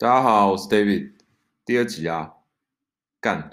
[0.00, 1.12] 大家好，我是 David。
[1.62, 2.32] 第二集啊，
[3.20, 3.50] 干，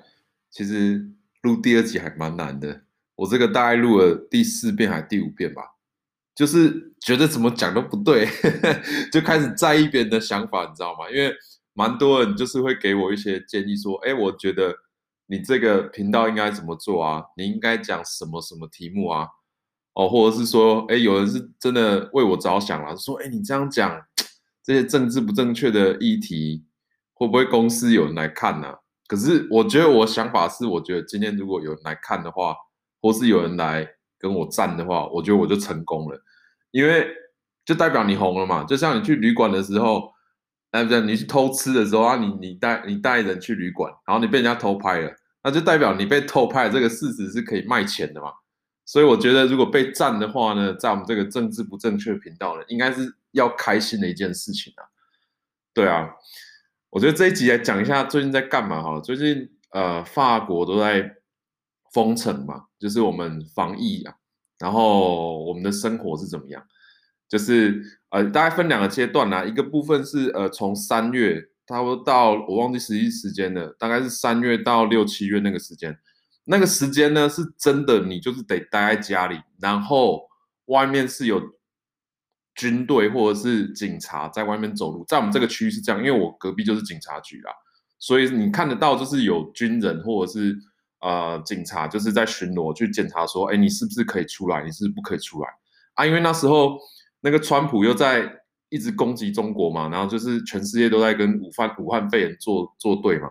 [0.50, 2.84] 其实录第二集还蛮难的。
[3.18, 5.62] 我这个大概录了第四遍还是第五遍吧，
[6.34, 8.30] 就是觉得怎么讲都不对，
[9.12, 11.10] 就开始在意别人的想法，你知道吗？
[11.12, 11.36] 因为
[11.74, 14.74] 蛮多人就是会给我一些建议，说，哎，我觉得
[15.26, 17.26] 你这个频道应该怎么做啊？
[17.36, 19.28] 你应该讲什么什么题目啊？
[19.96, 24.02] 哦，或者是说，哎，有人是真的为我着想了，说，哎，你这样讲。
[24.68, 26.66] 这些政治不正确的议题，
[27.14, 28.68] 会不会公司有人来看呢、
[29.08, 32.54] 可是我觉得我想法是，我觉得今天如果有人来看的话，
[33.02, 33.88] 或是有人来
[34.20, 36.22] 跟我赞的话，我觉得我就成功了，
[36.72, 37.08] 因为
[37.64, 38.66] 就代表你红了嘛。
[38.66, 40.12] 就像你去旅馆的时候，
[40.72, 45.10] 哎不对，你去偷吃的时候啊，你你带你带人去旅馆，然后你被人家偷拍了，
[45.46, 48.34] 那就代表你被偷拍这个事实是可以卖钱的嘛。
[48.86, 53.16] 所以我觉得如果被赞的话呢，在我们这个政治不正确频道呢，应该是。
[53.32, 54.84] 要开心的一件事情啊，
[55.74, 56.10] 对啊，
[56.90, 59.00] 我觉得这一集来讲一下最近在干嘛哈。
[59.00, 61.18] 最近呃，法国都在
[61.94, 64.16] 封城嘛，就是我们防疫啊，
[64.58, 66.66] 然后我们的生活是怎么样？
[67.28, 75.96] 就是呃，大概分两个阶段啦，一个部分是呃，从三月差不多到我忘记实际时间了，大概是三月到六七月那个时间，
[76.46, 80.28] 那个时间呢是真的，你就是得待在家里，然后
[80.66, 81.57] 外面是有。
[82.58, 87.52] 军队或者是警察在外面走路，在我们这个区域是这样，因为我隔壁就是警察局啦，
[88.00, 90.58] 所以你看得到就是有军人或者是
[91.00, 95.48] 呃警察就是在巡逻去检查说，哎，你是不是可以出来，你是不是不可以出来
[95.94, 96.04] 啊？
[96.04, 96.80] 因为那时候
[97.22, 98.28] 那个川普又在
[98.70, 103.30] 一直攻击中国嘛，然后就是全世界都在跟武汉武汉肺炎作作对嘛，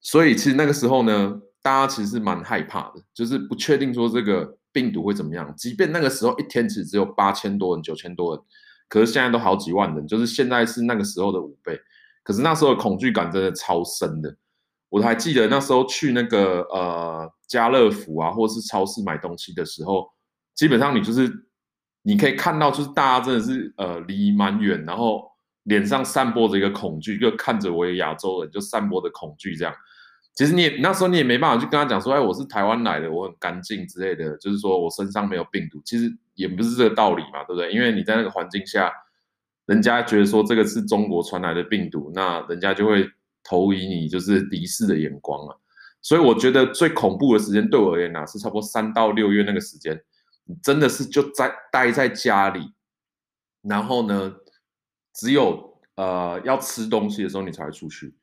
[0.00, 4.58] 所以其实那个时候呢，大家其实是蛮害怕的，就是不确定说这个。
[4.78, 5.52] 病毒会怎么样？
[5.56, 8.44] 即便那个时候一天其实只有八千多人、九千多人，
[8.88, 11.76] 可是现在都好几万人，就是现在是那个时候的五倍。
[12.22, 14.36] 可是那时候的恐惧感真的超深的。
[14.88, 20.06] 我还记得那时候去那个呃家乐福啊，或是超市买东西的时候，
[20.54, 21.28] 基本上你就是
[22.02, 25.24] 你可以看到，就是大家真的是呃离蛮远，然后
[25.64, 29.74] 脸上散播着一个恐惧，就看着我一个亚洲人就散播的恐惧这样。
[30.38, 35.82] 其实你那时候你也没办法去跟他讲说，哎，我是台湾来的，我很干净之类的，就是说我身上没有病毒。
[35.84, 37.72] 其实也不是这个道理嘛，对不对？
[37.72, 38.92] 因为你在那个环境下，
[39.66, 43.10] 人家觉得说这个是中国传来的病毒，那人家就会
[43.42, 45.60] 投以你就是敌视的眼光了。
[46.02, 50.00] 所以我觉得最恐怖的时间对我而言呢，是差不多三到六月那个时间，
[50.44, 52.72] 你真的是就在待在家里，
[53.62, 54.32] 然后呢，
[55.12, 58.14] 只有呃要吃东西的时候你才会出去。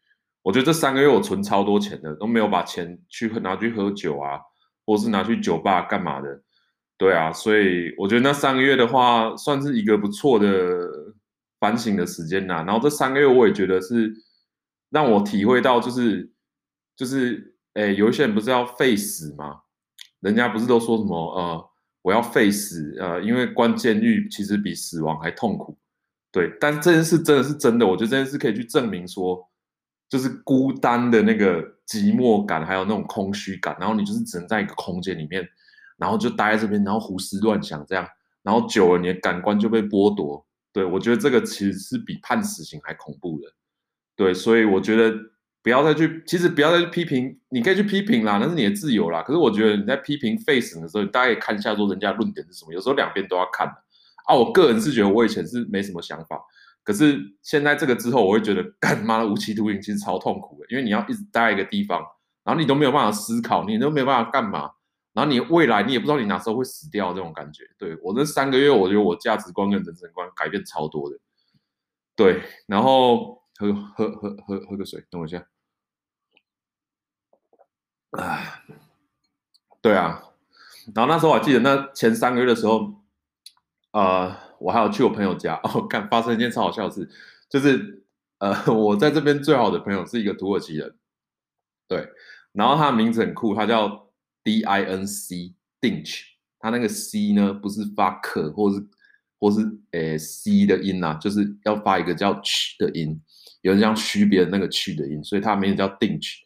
[0.46, 4.40] 我觉得这三个月我存超多钱的，都没有把钱去拿去喝酒啊，
[4.86, 6.40] 或是拿去酒吧干嘛的，
[7.00, 10.88] 对啊，所以我觉得那三个月的话，算是一个不错的
[11.60, 12.64] 反省的时间呐。
[12.64, 14.14] 然后这三个月我也觉得是
[14.92, 16.32] 让我体会到，就是
[16.96, 19.62] 就是，诶，有一些人不是要废死吗？
[20.20, 21.70] 人家不是都说什么呃，
[22.04, 25.76] 我要废死，呃，因为关监狱其实比死亡还痛苦，
[26.32, 26.56] 对。
[26.62, 29.44] 但这件事真的是真的，我觉得这件事可以去证明说。
[30.10, 35.48] 就是孤单的那个寂寞感，还有那种空虚感，然后你就是只能在一个空间里面，
[35.98, 38.08] 然后就待在这边，然后胡思乱想这样，
[38.44, 40.46] 然后久了你的感官就被剥夺。
[40.72, 43.48] 对，我觉得这个其实是比判死刑还恐怖的。
[44.16, 45.16] 对，所以我觉得
[45.64, 49.24] 不要再去，其实不要再去批评，你可以去批评啦，那是你的自由啦。
[49.24, 53.68] 可是我觉得你在批评废死的时候，大家可以看一下说人家论点是什么，有时候两边都要看
[54.26, 54.36] 啊。
[54.36, 56.40] 我个人是觉得我以前是没什么想法。
[56.86, 62.00] 可是现在这个之后，我会觉得干妈的无期徒刑其实超痛苦的，因为你要一直待一个地方，
[62.44, 64.70] 然后你都没有办法思考，你都没有办法干嘛，
[65.14, 67.64] 然后你未来你也不知道你哪时候会死掉，这种感觉。
[67.80, 71.18] 对，我这三个月，我觉得我价值观跟人生观改变超多的。
[72.16, 75.44] 对，然后喝喝喝喝喝个水，等我一下。
[78.12, 78.62] 啊，
[79.82, 80.24] 对啊，
[80.94, 82.94] 然后那时候我还记得那前三个月的时候，
[83.90, 84.45] 呃。
[84.60, 87.10] 我还有去我朋友家 哦，看发生一件超好笑的事，
[87.50, 88.04] 就是
[88.40, 90.96] 呃， 我在这边最好的朋友是一个土耳其人，
[91.88, 92.08] 对，
[92.52, 94.10] 然后他的名字很酷，他叫
[94.44, 96.22] D I N C Dinch，
[96.60, 98.86] 他那个 C 呢不是发克或是
[99.40, 103.22] 或是诶 C 的音呐，就是要发一个叫 ch 的音，
[103.62, 106.40] 有人这样区别那个 ch 的音，所以他名字叫 Dinch，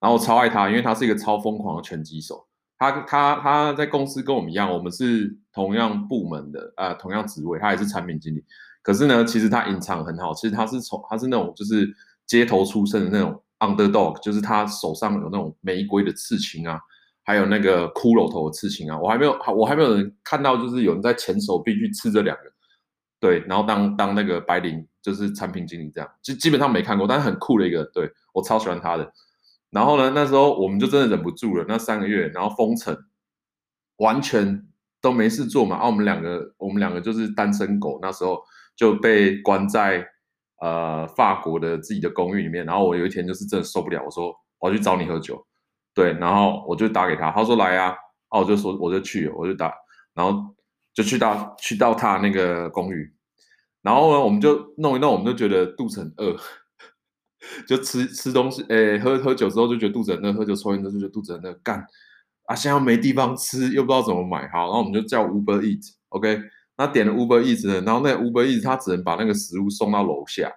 [0.00, 2.47] 然后我超爱他，因为他是一个超疯狂的拳击手。
[2.78, 8.44] 他他他在公司跟我们一样，我们是同样部门的啊、呃，同样职位，他也是产品经理。
[8.82, 11.92] 可是呢，其实他隐藏很好，其实他是从他是那种就是
[12.26, 16.80] 街头出身的那种 underdog，就是他手上有那种玫瑰的刺青啊，
[17.24, 18.98] 还有那个骷髅头的刺青啊。
[18.98, 22.42] 我还没有我还没有人看到，就是有人在前手臂去刺这两个，
[23.20, 29.12] 对，然后当当那个白领，就是产品经理这样，就基本上没看过，但是很酷的一个，对，我超喜欢他的。
[29.70, 32.96] 然后呢，那时候我们就真的忍不住了，那三个月，然后封城，
[33.98, 34.66] 完全
[35.02, 35.76] 都没事做嘛。
[35.76, 38.42] 啊，我们两个，我们两个就是单身狗，那时候
[38.74, 40.06] 就被关在
[40.60, 42.64] 呃法国的自己的公寓里面。
[42.64, 45.46] 然后我有一天就是真的受不了，我说我要去找你喝酒，
[45.92, 47.94] 对，然后我就打给他，他说来啊，
[48.28, 49.72] 啊，我就说我就去，我就打，
[50.14, 50.54] 然后
[50.94, 53.14] 就去到去到他那个公寓，
[53.82, 56.34] 然后呢，我们就弄一弄，我们就觉得肚子很饿。
[57.66, 61.84] 就吃吃东西，诶，喝喝酒之后就觉得肚子很饿，喝酒抽烟之后就觉得肚子很饿，干
[62.46, 62.54] 啊！
[62.54, 66.40] 现在又没地方吃，又不知道怎么买，好，然后我们就叫 Uber Eat，OK，
[66.76, 70.50] 那点了 Uber Eat，呢，然后那 Uber Eat 他只能把那个食物送到楼下，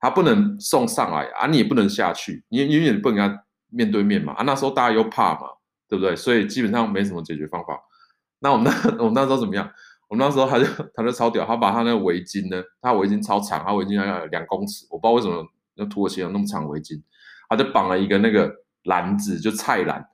[0.00, 5.48] 他不能送上来啊，你也不能下去，你永远不能跟他面对面嘛，啊，那时候大家又怕嘛，
[5.88, 6.14] 对不对？
[6.14, 7.80] 所以基本上没什么解决方法。
[8.40, 9.70] 那我们那 我们那时候怎么样？
[10.08, 10.64] 我们那时候他就
[10.94, 15.46] 他就超屌，他把他那个围巾呢，他围巾超长，他围巾要两公尺，我不知道为什么。
[15.76, 17.02] 那土耳其有那么长围巾，
[17.48, 18.54] 他就绑了一个那个
[18.84, 20.06] 篮子，就菜篮，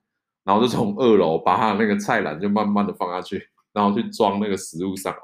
[0.45, 5.19] 然后就从二楼把他那个菜篮就慢慢的放下去，然后去装那个食物上来。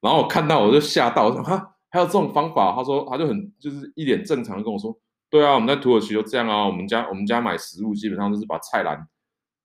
[0.00, 2.74] 然后我看到我就吓到，我说哈，还有这种方法？
[2.74, 9.06] 他说他就很就是一脸正常的跟我说，对啊，我们在土耳其就这样啊，我们家我们家买食物基本上就是把菜篮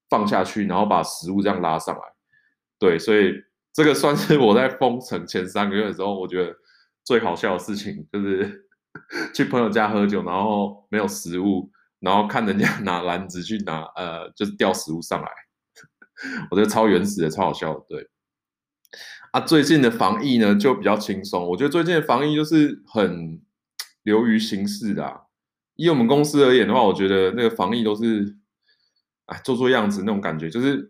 [0.09, 2.01] 放下去，然后把食物这样拉上来。
[2.77, 3.33] 对，所以
[3.73, 6.53] 这个算是我在封城前三个月的时候，我觉得
[7.03, 8.64] 最好笑的事情就是。
[9.33, 11.69] 去朋友家喝酒，然后没有食物，
[11.99, 15.27] 然后看人家 拿篮子去拿，呃，就是钓食物上来，
[16.51, 17.85] 我觉得超原始的，超好笑的。
[17.89, 18.09] 对，
[19.31, 23.41] 啊，最近的防疫呢就比较轻松，我觉得最近的防疫就是很
[24.03, 25.21] 流于形式的啊。
[25.75, 28.37] 以我们公司而言的话，我觉得那个防疫都是，
[29.25, 30.87] 哎，做做样子那种感觉，就是，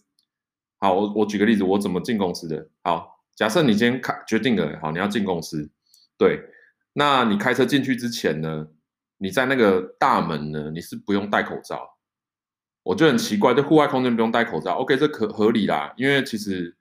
[0.79, 2.69] 好，我我举个例子，我怎么进公司的？
[2.83, 5.71] 好，假设你今天开决定了，好，你要进公司，
[6.17, 6.39] 对。
[6.97, 8.67] 那你开车进去之前呢，
[9.17, 11.97] 你在那个大门呢，你是不用戴口罩。
[12.83, 16.77] 我就很奇怪，这户外空间不用戴口罩，OK，这可合理啦，因为其实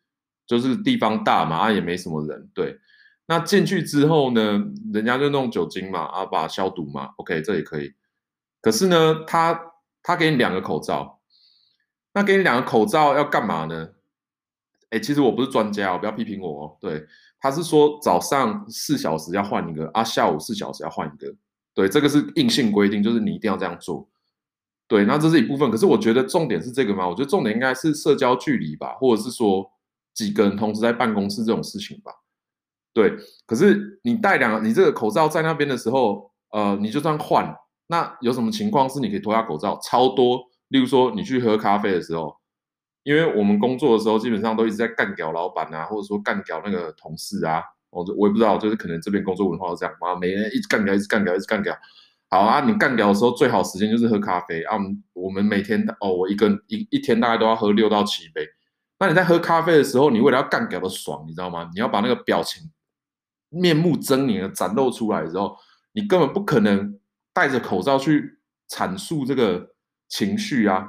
[0.46, 2.48] 就是地方大嘛，也没什么人。
[2.54, 2.78] 对，
[3.26, 4.62] 那进去之后呢，
[4.92, 7.94] 人家就弄酒精嘛，啊把消毒嘛，OK，这也可以。
[8.60, 9.58] 可是呢，他
[10.02, 11.20] 他给你两个口罩，
[12.12, 13.88] 那给你两个口罩要干嘛呢？
[14.90, 16.76] 哎，其实我不是专家，不要批评我哦。
[16.80, 17.04] 对。
[17.44, 21.30] 他是说早上四小时要换一个啊，下午四小时要换一个，
[21.74, 24.08] 对，这个是硬性规定，就是你一定要这样做。
[24.88, 25.70] 对，那这是一部分。
[25.70, 27.06] 可是我觉得重点是这个吗？
[27.06, 29.70] 我觉得重点应该是社交距离吧，或者是说
[30.14, 32.10] 几个人同时在办公室这种事情吧。
[32.94, 33.14] 对，
[33.44, 37.54] 可是你戴两，你这个口罩在那边的时候，呃，你就算换，
[37.88, 39.78] 那有什么情况是你可以脱下口罩？
[39.82, 42.34] 超多，例如说你去喝咖啡的时候。
[43.04, 51.76] 因为我们工作的时候，基本上都一直在干掉老板啊，或者说干掉那个同事啊，我我也不知道，就是可能这边工作文化是这样嘛，每人一直干掉，一直干掉，一直干掉。
[52.30, 54.74] 好啊，你干掉的时候，最好时间就是喝咖啡啊。
[54.74, 58.44] 我们我们每天哦，我一个一一天大概都要喝六到七杯。
[58.98, 61.70] 那你在喝咖啡的时候，你为了要干掉的爽，你知道吗？
[61.74, 62.70] 你要把那个表情、
[63.50, 65.54] 面目狰狞的展露出来的时候，
[65.92, 66.98] 你根本不可能
[67.32, 69.74] 戴着口罩去阐述这个
[70.08, 70.88] 情绪啊。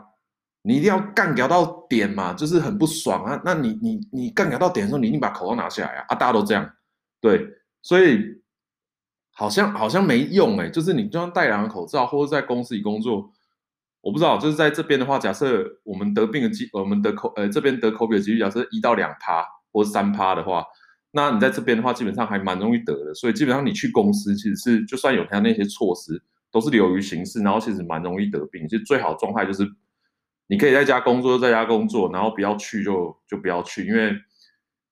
[0.68, 3.40] 你一定要干掉到点嘛，就是很不爽啊。
[3.46, 6.06] 那你你你干掉到点的时候，你一定把口罩拿下来啊。
[6.08, 6.68] 啊，大家都这样，
[7.22, 7.48] 对，
[7.84, 8.20] 所以
[9.36, 10.68] 好像好像没用哎。
[10.68, 13.32] 就是你就算戴两个口罩，或者在公司里工作，
[14.02, 14.40] 我不知道。
[14.40, 20.66] 就是在这边的话，假设我们得病的机，我们得口呃这边得口鼻的几率，假设一到两趴或者三趴的话，
[21.12, 23.14] 那你在这边的话，基本上还蛮容易得的。
[23.14, 26.20] 所以基本上你去公司，其实是就算有他那些措施，
[26.52, 28.68] 都是流于形式，然后其实蛮容易得病。
[28.68, 29.64] 其实最好状态就是。
[30.48, 34.16] 你可以在家工作就，在家工作，然后不要去就就不要去，因为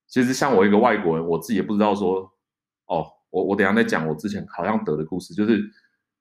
[0.08, 2.32] 其实像我一个外国人，我自己也不知道说，
[2.88, 5.62] 哦，我我等下再讲我之前好像得的故事，就是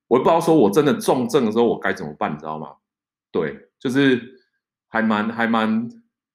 [0.08, 2.68] 我不知道说我真的重症的时候我该怎么办，你知道吗？
[3.30, 4.20] 对，就是
[4.88, 5.88] 还蛮还蛮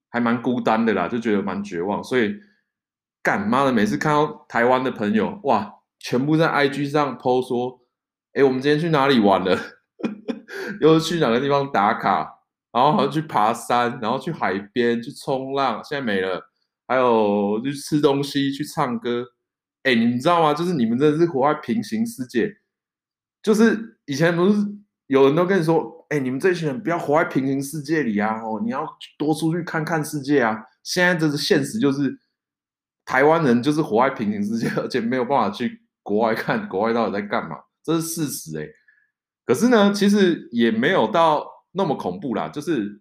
[0.10, 2.36] 还蛮孤单的啦，就觉得蛮绝望，所以
[3.22, 7.82] 干妈的每次看到台湾的朋友，哇，全部在 IG 上 po 说，
[8.34, 9.56] 哎，我们今天去哪里玩了？
[10.82, 12.37] 又去哪个地方打卡？
[12.78, 16.40] 然后好像去爬山，然后去海边去冲浪，现在没了。
[16.88, 19.26] 还有去吃东西，去唱歌。
[19.82, 20.54] 哎，你们知道吗？
[20.54, 22.56] 就是你们真的是活在平行世界。
[23.42, 24.62] 就是以前不是
[25.08, 28.40] 有人都跟你说，哎，你们这群人不要活在平行世界里啊！
[28.44, 30.64] 哦，你要多出去看看世界啊！
[30.84, 32.16] 现在这是现实，就是
[33.06, 38.68] 台湾人就是活在平行世界， 而且没有办法去国外看国外到底在干嘛，这是事实哎。
[39.46, 41.57] 可是呢，其实也没有到。
[41.78, 43.00] 那么恐怖啦，就是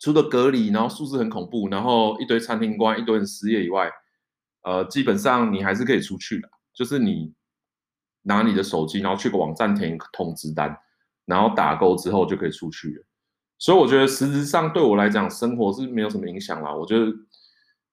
[0.00, 3.90] 除了隔离，然后数字很恐怖，然后一堆餐厅关，一堆人失业以外，
[4.62, 6.48] 呃，基本上你还是可以出去的。
[6.72, 7.34] 就是你
[8.22, 10.78] 拿你的手机，然后去个网站填通知单，
[11.26, 13.04] 然后打勾之后就可以出去了。
[13.58, 16.72] 所以我觉得实质上对我来讲，生活是没有什么影响啦。
[16.72, 17.12] 我觉得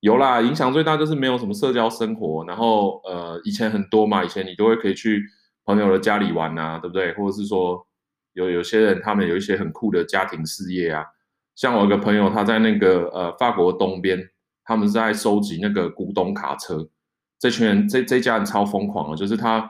[0.01, 2.45] 有啦，影响最大就是没有什么社交生活。
[2.45, 5.23] 然后呃，以前很多嘛，以前你都会可以去
[5.63, 7.11] 朋友的家里玩啊，对不对？
[7.15, 7.83] 或者是说
[8.35, 11.03] 有有些人他们有一些很酷的家庭事业啊。
[11.55, 14.29] 像我有个朋友，他在那个呃法国东边，
[14.63, 16.87] 他们在收集那个古董卡车。
[17.39, 19.69] 这群人这这家人超疯狂的，就是他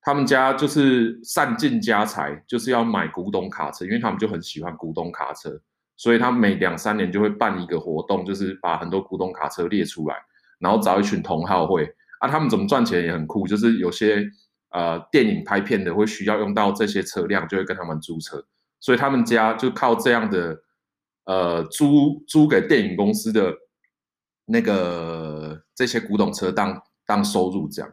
[0.00, 5.50] 他们家就是散尽家财，就是要买古董卡车，因为他们就很喜欢古董卡车，
[5.96, 10.16] 所以他每两三年就会办一个活动，就是把很多古董卡车列出来，
[10.58, 11.84] 然后找一群同好会
[12.20, 12.28] 啊。
[12.28, 14.26] 他们怎么赚钱也很酷，就是有些
[14.70, 18.44] 呃电影拍片的会需要用到这些车辆，就会跟他们租车，
[18.80, 20.62] 所以他们家就靠这样的。
[21.24, 23.54] 呃，租租给电影公司的
[24.46, 27.92] 那个这些古董车当当收入这样，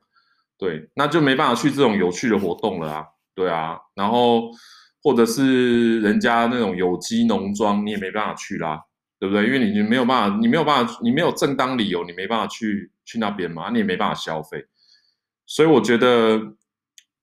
[0.58, 3.06] 对，那就没办法去这种有趣的活动了啊，
[3.36, 4.50] 对啊，然后
[5.04, 8.82] 或者是人家那种有机农庄，你也没办法去啦，
[9.20, 9.46] 对不对？
[9.46, 14.66] 因为你你没有办法，你没有办法，你没有正当理由，你没办法去去那边嘛，你也没办法消费，
[15.46, 16.40] 所以我觉得，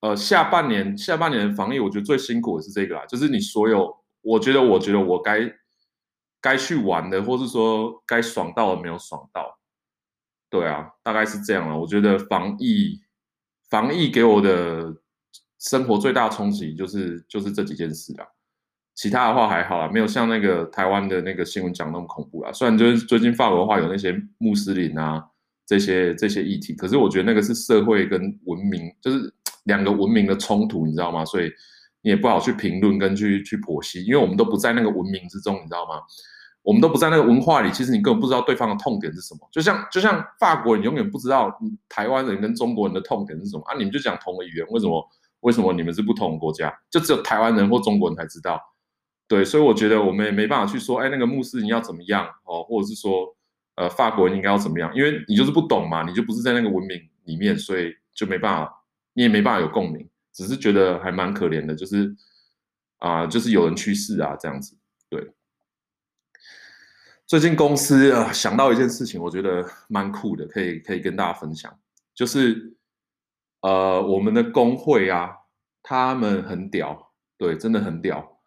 [0.05, 5.51] 呃，下半年下半年的防疫，我觉得最辛苦的是这个啦，就是你所有，我觉得，我觉得我该。
[6.45, 9.59] 该去玩的，或是说该爽到的没有爽到，
[10.51, 11.81] 对啊，大概是这样了。
[11.81, 13.01] 我觉得防疫，
[13.71, 14.95] 防疫给我的
[15.59, 18.29] 生活最大的冲击就是就是这几件事啦。
[18.95, 22.53] 其他的话还好啦，没有像那个台湾的那个新闻讲那么恐怖啦。
[22.53, 25.27] 虽然就是最近法国的话有那些穆斯林啊
[25.67, 29.33] 这些这些议题，可是我觉得那个是社会跟文明，就是
[29.65, 31.25] 两个文明的冲突，你知道吗？
[31.25, 31.51] 所以
[32.03, 36.01] 你也不好去评论跟去去剖析，因为我们都不在那个文明之中，你知道吗？
[36.63, 39.41] 我们都不在那个文化里，其实你根本不知道对方的痛点是什么。
[39.53, 41.55] 就像就像法国人永远不知道
[41.91, 43.77] 台湾人跟中国人的痛点是什么啊！
[43.77, 45.07] 你们就讲同个语言，为什么
[45.41, 46.73] 为什么你们是不同的国家？
[46.91, 48.59] 就只有台湾人或中国人才知道。
[49.29, 53.27] 对，所以我觉得我们也没办法去说，哎，那个穆斯林要怎么样哦，或者是说，
[53.77, 54.95] 呃，法国人应该要怎么样？
[54.95, 62.15] 因为你就是不懂嘛，你就不是在那个文明里面，所以就没办法，你也没办法有共鸣，只是觉得还蛮可怜的，就是
[62.99, 64.77] 啊、就是有人去世啊，这样子，
[65.09, 65.33] 对。
[67.27, 71.79] 最近公司啊想到一件事情，我觉得蛮酷的，可以可以跟大家分享，
[72.15, 72.77] 就是
[73.61, 75.31] 呃我们的工会啊，
[75.83, 78.41] 他们很屌，对，真的很屌。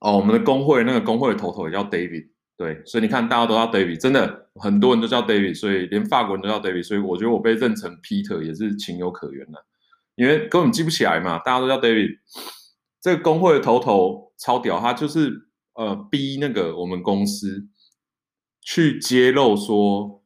[0.00, 2.30] 哦，我们的工会那个工会的头头也叫 David，
[2.60, 9.64] 对，所以你看大家都叫 David，真的很多人都叫 David，所以连法国人都叫 David，所以我觉得我被认成 Peter 也是情有可原的，
[10.16, 12.18] 因为根本记不起来嘛，大家都叫 David。
[13.00, 15.46] 这个工会的头头超屌，他就是。
[15.74, 17.66] 呃，逼那个我们公司
[18.60, 20.22] 去揭露说，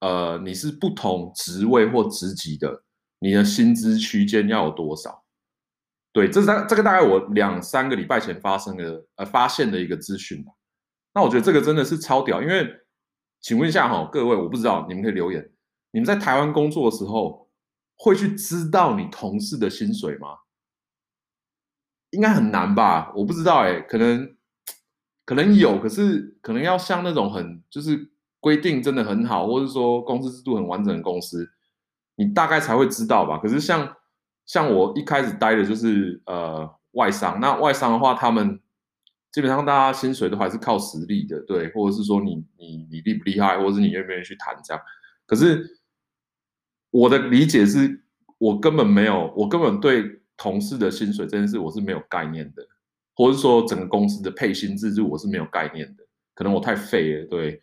[0.00, 2.82] 呃，你是不同职位或职级的，
[3.20, 5.22] 你的薪资区间要有多少？
[6.12, 10.50] 对，这是这个大概我两三个礼拜前发生的呃发现的一个资讯吧。
[11.16, 12.70] 那我觉得这个真的是超屌，因为
[13.40, 15.50] 请问一下哈，各位，我不知道你们可以留言，
[15.92, 17.48] 你们在台湾工作的时候
[17.96, 20.28] 会去知道你同事的薪水吗？
[22.10, 23.12] 应该很难吧？
[23.16, 24.36] 我不知道哎，可能。
[25.24, 31.50] 可能有，可是可能要像那种很就是规定真的很好，或者说公司制度很完整的公司，
[32.14, 33.36] 你大概才会知道吧。
[33.38, 33.96] 可是像
[34.44, 38.60] 像我一开始待的就是呃外商，那外商的话，他们
[39.36, 44.82] 基本上大家薪水都还是靠实力的，对，或者是说你你你厉不厉害，或者是你愿不愿意去谈这样。
[45.26, 45.78] 可是
[46.90, 48.02] 我的理解是，
[48.38, 52.66] 我根本没有，我根本对同事的薪水这件事我是没有概念的。
[53.14, 57.60] 或者是说整个公司的配薪制度我是没有概念的，可能我太废了，对。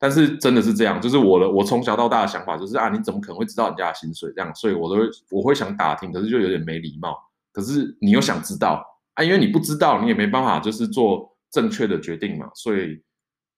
[0.00, 4.52] 但是真的是这样，就是我的我从小到大的想法就是啊，你怎么可能会知道人家的薪水这样？
[4.52, 7.16] 所以我都会我会想打听，可是就有点没礼貌。
[7.52, 13.02] 可是你又想知道啊，因为你不知道，你也没办法就是做正确的决定嘛，所以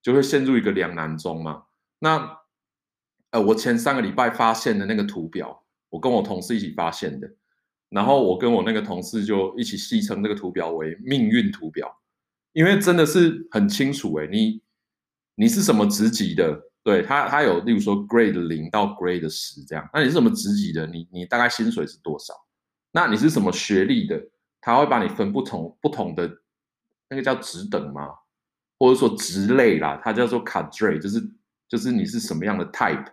[0.03, 1.65] 就会陷入一个两难中嘛。
[1.99, 2.39] 那
[3.31, 7.29] 呃，我前三个礼拜发现的那个图表，我跟我同事一起发现的。
[7.89, 11.91] 然后我跟我那个同事就一起戏称这个图表为命运图表，
[12.53, 14.61] 因为真的是很清楚诶，你
[15.37, 16.61] 你是什么职级的？
[16.83, 20.87] 对，他他有例如说 grade 零到 grade 十这样，那你是什么职级的？
[20.87, 22.35] 你你大概薪水是多少？
[22.93, 24.21] 那你是什么学历的？
[24.67, 26.29] 他会把你分不同不同的
[27.09, 28.09] 那个叫职等吗？
[28.81, 31.23] 或者说职类啦，它叫做 cadre，就是
[31.69, 33.07] 就是你是什么样的 type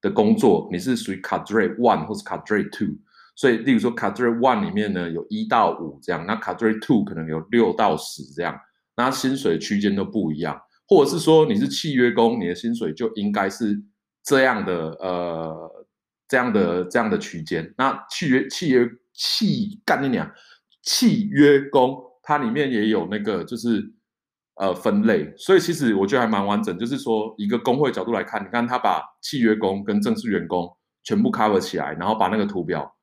[0.00, 0.68] 的工作？
[0.72, 2.96] 你是属于 cadre one 或是 cadre two？
[3.34, 8.58] 所以，例如说，cadre one 里面呢，有一到五这样，那 cadre two 可能有六到十这样，
[8.96, 10.58] 那薪水区间都不一样。
[10.88, 13.78] 或者是说，你是契约工，你的薪水就应该是
[14.22, 15.86] 这样的，呃，
[16.26, 17.74] 这样的这样的区间。
[17.76, 20.32] 那契约契约契干你娘，
[20.86, 23.92] 契约工它里面也有那个就是
[24.54, 26.78] 呃分类，所以其实我觉得还蛮完整。
[26.78, 32.96] 就是说一个工会角度来看，你看他把契约工跟正式员工全部 cover 起来，然后把那个图表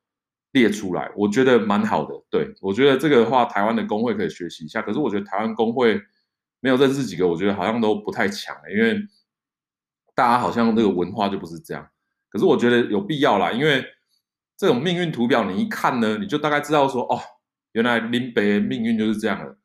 [0.54, 2.13] 列出来，我觉得蛮好的。
[2.30, 4.82] 对，我觉得这个的话，台湾的工会可以学习一下。
[4.82, 6.02] 可是我觉得台湾工会
[6.60, 8.98] 没有认识几个，我觉得好像都不太强，因为
[10.16, 11.88] 大家好像这个文化就不是这样。
[12.30, 13.86] 可是我觉得有必要啦，因为
[14.58, 17.20] 这种命运图表你一看呢，你就大概知道说，哦，
[17.74, 19.58] 原来林北的命运就是这样的，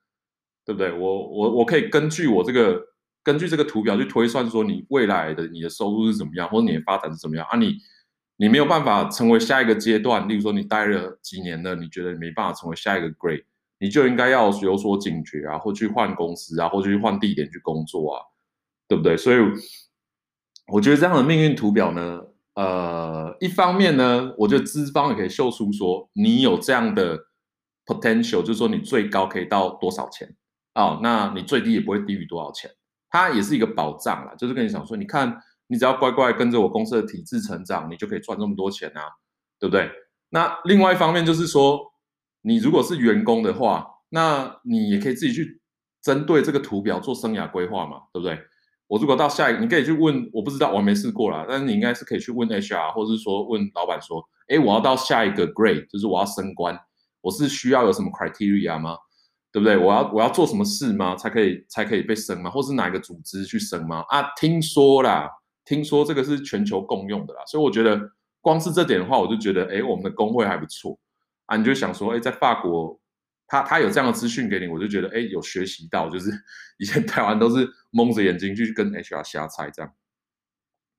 [0.66, 0.92] 对不对？
[0.92, 2.82] 我我我可以根据我这个
[3.22, 7.56] 根据这个图表去推算说，你未来的你的收入是怎么样，或者你的发展是怎么样啊？
[7.56, 7.78] 你。
[8.40, 13.42] 你没有办法成为下一个阶段，例如说你待了几年了，你觉得你没办法成为下一个 grade，
[13.80, 18.22] 你就应该要有所警觉啊，或去换公司啊，或去换地点去工作啊，
[18.86, 19.16] 对不对？
[19.16, 19.38] 所以
[20.68, 22.20] 我觉得这样的命运图表呢，
[22.54, 27.18] 呃，一方面呢，我觉得资方也可以秀出说你有这样的
[27.88, 30.28] potential，就是说你最高可以到多少钱，
[30.74, 32.70] 哦，那你最低也不会低于多少钱，
[33.10, 35.40] 它也是一个保障啦，就是跟你讲说，你看。
[35.70, 39.02] 你只要乖乖跟着我公司的体制成长，你就可以赚这么多钱啊，
[39.60, 39.90] 对不对？
[40.30, 41.78] 那另外一方面就是说，
[42.40, 45.60] 你如果是员工的话，那你也可以自己去
[46.00, 48.38] 针对这个图表做生涯规划嘛，对不对？
[48.86, 56.74] 我如果到下一个，你可以去问，我不知道，我还没试过啦，但是你应该是可以去问 HR，或者是说问老板说，哎，我要到下一个 grade，就是我要升官，
[57.28, 58.96] 我是需要有什么 criteria 吗？
[59.52, 59.76] 对不对？
[59.76, 61.14] 我要我要做什么事吗？
[61.14, 62.50] 才可以才可以被升吗？
[62.50, 64.04] 或是哪一个组织去升吗？
[64.08, 65.30] 啊，听说啦。
[65.64, 68.00] 听说这个是全球共用的啦，所以我觉得
[68.40, 70.98] 光是这点的话，我就觉得，哎，我们的工会还不错
[71.44, 71.58] 啊。
[71.58, 72.98] 你就想说，哎，在法国，
[73.46, 76.30] 他他有这样的资讯给你，我就觉得，哎，有学习到，就是
[76.78, 79.92] 以前台湾都是蒙着眼睛去跟 HR 瞎猜这样。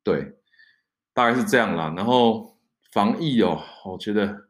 [0.03, 0.33] 对，
[1.15, 1.91] 大概是这样啦。
[1.97, 2.55] 然后
[2.91, 4.48] 防疫哦，我觉得，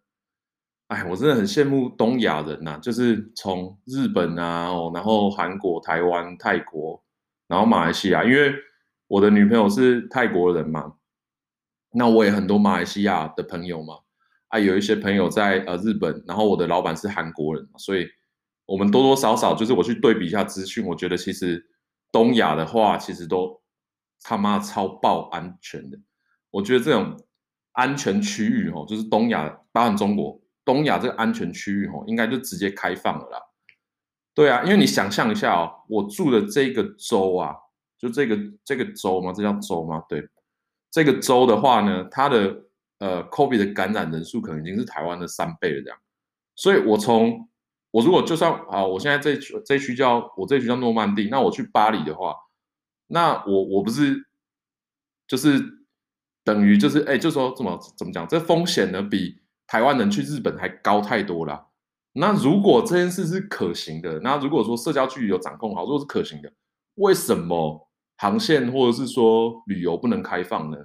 [0.89, 7.03] 哎，我真的很羡慕东亚人呐，就是从日本啊，哦，然后韩国、台湾、泰国，
[7.47, 8.53] 然后马来西亚，因为。
[9.09, 10.93] 我的女朋友是泰国人嘛，
[11.93, 13.95] 那我也很多马来西亚的朋友嘛，
[14.49, 18.07] 啊，有一些朋友在呃日本，然后我的老板是韩国人，所以
[18.67, 21.71] 我们多多少少就是我去对比一下资讯，我觉得其实
[22.11, 23.59] 东亚的话，其实都
[24.21, 25.97] 他妈超爆安全的。
[26.51, 27.19] 我觉得这种
[27.71, 33.39] 安全区域哦，就是东亚包含中国，东亚这个安全区域哦，应该就直接开放了啦。
[34.35, 37.55] 对啊，因为你想象一下哦，我住的这个州啊。
[38.01, 39.33] 就这个这个州吗？
[39.35, 40.01] 这叫州吗？
[40.07, 40.25] 对，
[40.89, 42.63] 这个州的话呢，它的
[42.99, 45.99] 呃，COVID 的感染人数可能已经是台湾的三倍了这样。
[46.55, 47.49] 所以我从
[47.91, 52.33] 我如果就算啊，我现在这区这区叫我这区叫诺曼底，那我去巴黎的话，
[53.07, 54.29] 那我我不是
[55.27, 55.61] 就是
[56.45, 61.67] 等于就是哎，就说怎么怎么讲，这风险呢比台湾人去日本还高太多了。
[62.13, 66.51] 那如果这件事是可行的，那如果说社交距离有掌控好，如果是可行的，
[66.95, 67.85] 为什么？
[68.21, 70.77] 航线或者是说旅游不能开放呢？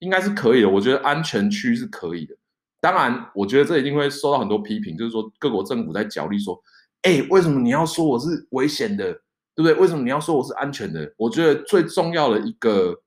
[0.00, 0.68] 应该是可以的。
[0.68, 2.34] 我觉得安全区是可以的。
[2.80, 6.60] 当然，我觉得这一定会受到很多批评，就是说各国政府在角力说
[7.02, 9.12] ：“哎，为什么你要说我是危险的，
[9.54, 9.74] 对不对？
[9.74, 13.00] 为什么你要说我是安全的？”我觉得最重要的一个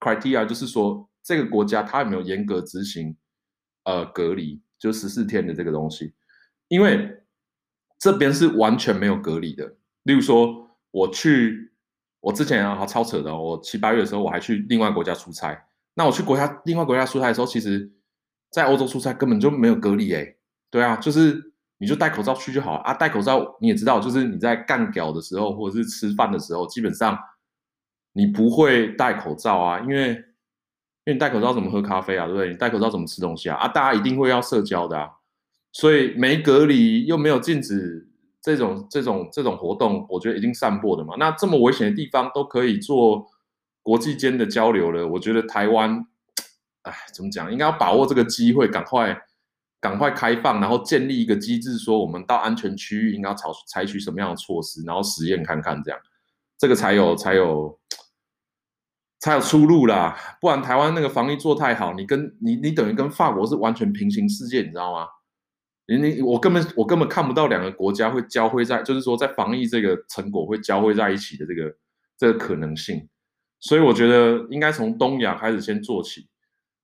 [0.00, 3.16] criteria 就是说这个国家它有没有严格执行
[3.84, 6.12] 呃隔离，就十四天的这个东西。
[6.68, 7.22] 因为
[7.98, 9.76] 这边是完全没有隔离的。
[10.02, 11.70] 例如说我去。
[12.24, 13.36] 我之前啊，超扯的。
[13.36, 15.66] 我七八月的时候，我还去另外国家出差。
[15.92, 17.92] 那我去国家另外国家出差的时候，其实，
[18.48, 20.38] 在欧洲出差根本就没有隔离诶。
[20.70, 22.94] 对啊，就是你就戴口罩去就好啊。
[22.94, 27.14] 戴口罩你也知道，就是你在干屌的时候，或者是吃饭的时候，基本上
[28.14, 30.24] 你不会戴口罩啊，因为
[31.04, 32.48] 因为你戴口罩怎么喝咖啡啊，对不对？
[32.50, 33.56] 你戴口罩怎么吃东西啊？
[33.56, 35.10] 啊，大家一定会要社交的啊。
[35.72, 38.08] 所以没隔离又没有禁止。
[38.40, 41.14] 这种这种这种活动，我觉得已经散播的嘛。
[41.18, 43.26] 那这么危险的地方都可以做
[43.82, 46.06] 国际间的交流了，我觉得台湾，
[46.82, 47.50] 哎，怎么讲？
[47.50, 49.18] 应该要把握这个机会，赶快
[49.80, 55.98] 赶快开放，然后建立一个机制，说我们到安全区域应该要采采取什么样的措施，然后实验看看，这样
[56.58, 57.78] 这个才有才有
[59.24, 60.14] 才有出路啦。
[60.38, 65.08] 不然台湾那个防疫做太好，你跟你你等于跟法国是完全平行世界，你知道吗？
[65.86, 71.74] 你你我根本我根本看不到两个国家会交汇在，就是说在防疫这个成果会交汇在一起的这个
[72.18, 73.08] 这个可能性，
[73.60, 76.28] 所以我觉得应该从东亚开始先做起，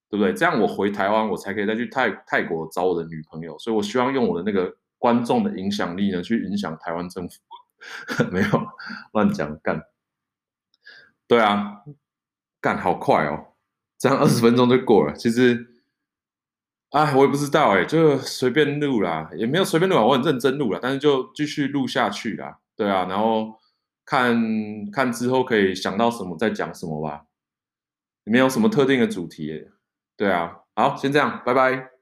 [0.08, 0.32] 对不对？
[0.32, 3.58] 这样我回台湾，我才可以再去泰泰国找我的女朋友。
[3.58, 7.36] 所以我希望用我的那个观众的影响力呢，去影响台湾政府。
[8.30, 8.48] 没有
[9.14, 9.80] 乱讲干，
[11.26, 11.82] 对啊，
[12.60, 13.54] 干好快哦，
[13.98, 15.14] 这样二十分钟就过了。
[15.14, 15.68] 其实。
[16.90, 23.60] 哎，我也不知道哎，就随便录啦，也没有随便录啊，我很认真录了，但是就继续录下去啦，对啊，然后
[24.04, 24.36] 看
[24.90, 27.26] 看之后可以想到什么再讲什么吧，
[28.24, 29.68] 没有什么特定的主题，
[30.16, 31.99] 对啊，好，先这样，拜拜。